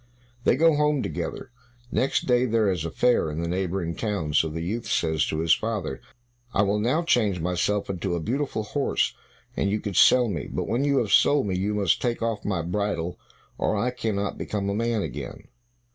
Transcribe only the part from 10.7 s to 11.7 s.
you have sold me,